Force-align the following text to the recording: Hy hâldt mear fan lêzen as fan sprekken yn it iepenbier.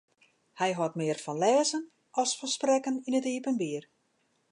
Hy 0.59 0.69
hâldt 0.77 0.97
mear 0.99 1.19
fan 1.25 1.41
lêzen 1.43 1.83
as 2.21 2.31
fan 2.37 2.51
sprekken 2.55 2.97
yn 3.07 3.17
it 3.19 3.27
iepenbier. 3.33 3.83